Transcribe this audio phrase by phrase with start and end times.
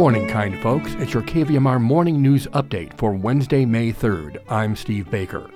[0.00, 0.94] morning, kind folks.
[0.94, 4.42] It's your KVMR morning news update for Wednesday, May 3rd.
[4.48, 5.50] I'm Steve Baker.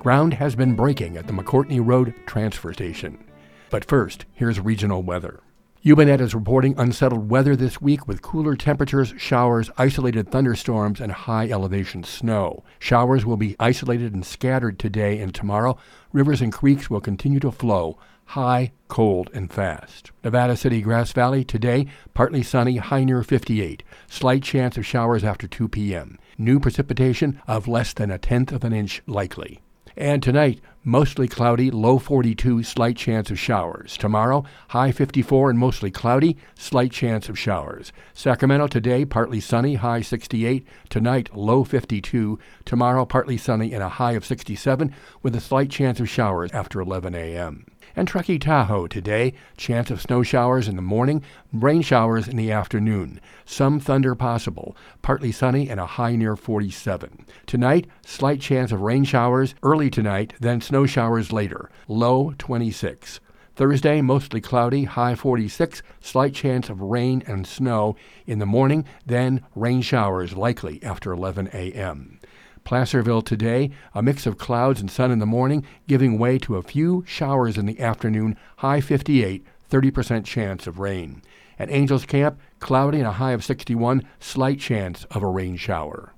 [0.00, 3.24] Ground has been breaking at the McCourtney Road transfer station.
[3.70, 5.38] But first, here's regional weather.
[5.84, 11.48] UBNet is reporting unsettled weather this week with cooler temperatures, showers, isolated thunderstorms, and high
[11.48, 12.64] elevation snow.
[12.80, 15.78] Showers will be isolated and scattered today and tomorrow.
[16.12, 20.10] Rivers and creeks will continue to flow high, cold, and fast.
[20.22, 23.82] Nevada City, Grass Valley, today, partly sunny, high near 58.
[24.08, 26.18] Slight chance of showers after 2 p.m.
[26.38, 29.60] New precipitation of less than a tenth of an inch likely.
[29.96, 33.96] And tonight, mostly cloudy, low 42, slight chance of showers.
[33.96, 37.92] Tomorrow, high 54 and mostly cloudy, slight chance of showers.
[38.12, 40.66] Sacramento today, partly sunny, high 68.
[40.90, 42.38] Tonight, low 52.
[42.64, 46.80] Tomorrow, partly sunny and a high of 67 with a slight chance of showers after
[46.80, 47.64] 11 a.m
[47.96, 49.34] and Truckee Tahoe today.
[49.56, 53.20] Chance of snow showers in the morning, rain showers in the afternoon.
[53.44, 54.76] Some thunder possible.
[55.02, 57.26] Partly sunny and a high near 47.
[57.46, 61.70] Tonight, slight chance of rain showers early tonight, then snow showers later.
[61.86, 63.20] Low 26.
[63.54, 67.94] Thursday, mostly cloudy, high 46, slight chance of rain and snow
[68.26, 72.18] in the morning, then rain showers likely after 11 a.m.
[72.64, 76.62] Placerville today, a mix of clouds and sun in the morning, giving way to a
[76.62, 81.22] few showers in the afternoon, high 58, 30% chance of rain.
[81.56, 86.12] At Angels Camp, cloudy and a high of 61, slight chance of a rain shower.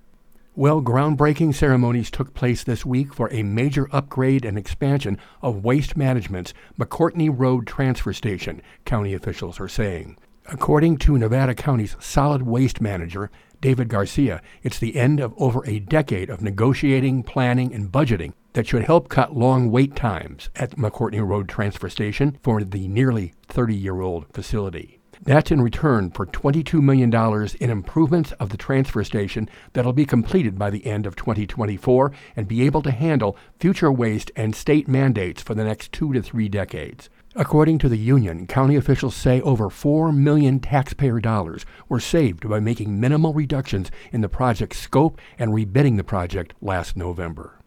[0.59, 5.99] Well, groundbreaking ceremonies took place this week for a major upgrade and expansion of Waste
[5.99, 10.17] Management's McCourtney Road Transfer Station, county officials are saying.
[10.47, 15.79] According to Nevada County's solid waste manager, David Garcia, it's the end of over a
[15.79, 21.23] decade of negotiating, planning, and budgeting that should help cut long wait times at McCourtney
[21.23, 24.96] Road Transfer Station for the nearly 30 year old facility.
[25.23, 27.13] That's in return for $22 million
[27.61, 32.49] in improvements of the transfer station that'll be completed by the end of 2024 and
[32.49, 36.49] be able to handle future waste and state mandates for the next two to three
[36.49, 37.09] decades.
[37.35, 42.61] According to the union, county officials say over 4 million taxpayer dollars were saved by
[42.61, 47.59] making minimal reductions in the project's scope and rebidding the project last November.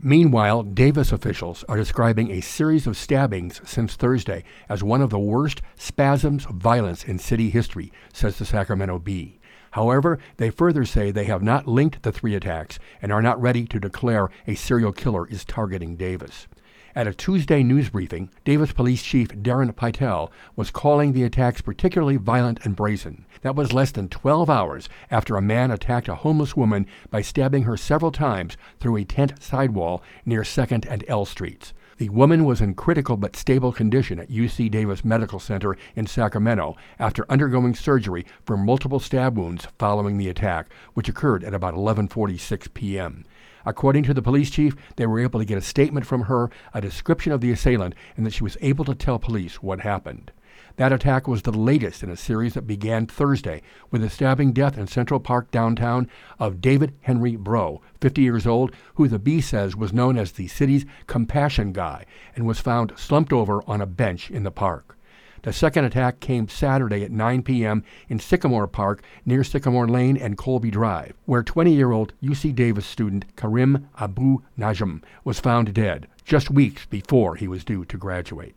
[0.00, 5.18] Meanwhile, Davis officials are describing a series of stabbings since Thursday as one of the
[5.18, 9.40] worst spasms of violence in city history, says the Sacramento Bee.
[9.72, 13.66] However, they further say they have not linked the three attacks and are not ready
[13.66, 16.46] to declare a serial killer is targeting Davis.
[16.94, 22.16] At a Tuesday news briefing, Davis Police Chief Darren Pytel was calling the attacks particularly
[22.16, 23.26] violent and brazen.
[23.42, 27.64] That was less than 12 hours after a man attacked a homeless woman by stabbing
[27.64, 31.74] her several times through a tent sidewall near 2nd and L Streets.
[31.98, 36.74] The woman was in critical but stable condition at UC Davis Medical Center in Sacramento
[36.98, 42.72] after undergoing surgery for multiple stab wounds following the attack, which occurred at about 11:46
[42.72, 43.24] p.m.
[43.64, 46.80] According to the police chief, they were able to get a statement from her, a
[46.80, 50.32] description of the assailant, and that she was able to tell police what happened.
[50.76, 54.78] That attack was the latest in a series that began Thursday with the stabbing death
[54.78, 56.08] in Central Park downtown
[56.38, 60.46] of David Henry Breaux, 50 years old, who the Bee says was known as the
[60.46, 62.04] city's compassion guy
[62.36, 64.97] and was found slumped over on a bench in the park.
[65.42, 67.84] The second attack came Saturday at 9 p.m.
[68.08, 72.86] in Sycamore Park near Sycamore Lane and Colby Drive, where 20 year old UC Davis
[72.86, 78.56] student Karim Abu Najm was found dead just weeks before he was due to graduate.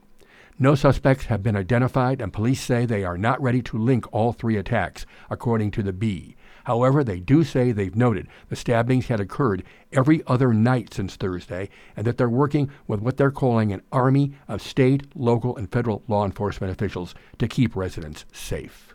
[0.57, 4.33] No suspects have been identified, and police say they are not ready to link all
[4.33, 6.35] three attacks, according to the Bee.
[6.65, 11.69] However, they do say they've noted the stabbings had occurred every other night since Thursday
[11.95, 16.03] and that they're working with what they're calling an army of state, local, and federal
[16.07, 18.93] law enforcement officials to keep residents safe.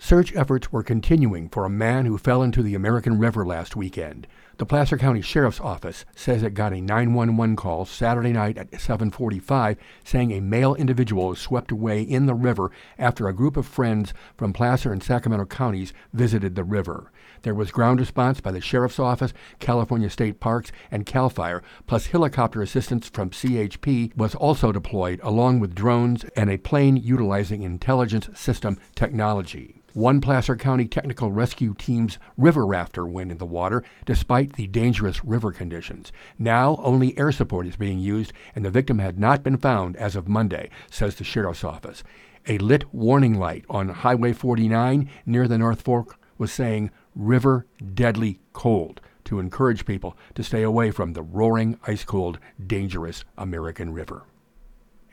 [0.00, 4.28] Search efforts were continuing for a man who fell into the American River last weekend.
[4.56, 9.76] The Placer County Sheriff's Office says it got a 911 call Saturday night at 7:45
[10.04, 14.14] saying a male individual was swept away in the river after a group of friends
[14.36, 17.10] from Placer and Sacramento counties visited the river.
[17.42, 22.06] There was ground response by the Sheriff's Office, California State Parks, and CAL FIRE, plus
[22.06, 28.28] helicopter assistance from CHP was also deployed along with drones and a plane utilizing intelligence
[28.34, 29.82] system technology.
[29.98, 35.24] One Placer County Technical Rescue Team's river rafter went in the water despite the dangerous
[35.24, 36.12] river conditions.
[36.38, 40.14] Now only air support is being used, and the victim had not been found as
[40.14, 42.04] of Monday, says the Sheriff's Office.
[42.46, 48.38] A lit warning light on Highway 49 near the North Fork was saying, River Deadly
[48.52, 54.22] Cold, to encourage people to stay away from the roaring, ice cold, dangerous American River.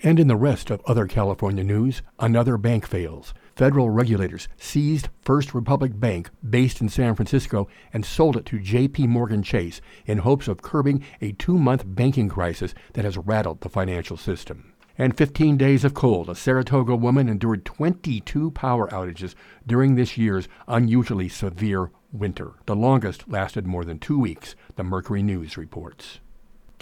[0.04, 3.34] And in the rest of other California news, another bank fails.
[3.56, 9.08] Federal regulators seized First Republic Bank based in San Francisco and sold it to JP
[9.08, 14.18] Morgan Chase in hopes of curbing a 2-month banking crisis that has rattled the financial
[14.18, 14.74] system.
[14.98, 16.30] And 15 days of cold.
[16.30, 19.36] A Saratoga woman endured 22 power outages
[19.66, 22.56] during this year's unusually severe winter.
[22.66, 26.20] The longest lasted more than 2 weeks, the Mercury News reports.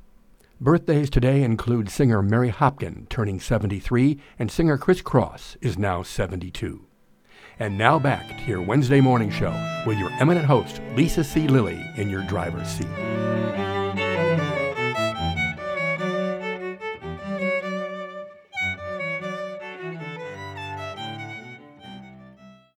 [0.62, 6.86] Birthdays today include singer Mary Hopkin, turning 73, and singer Chris Cross is now 72.
[7.58, 9.52] And now back to your Wednesday morning show
[9.86, 11.46] with your eminent host, Lisa C.
[11.46, 13.33] Lilly, in your driver's seat.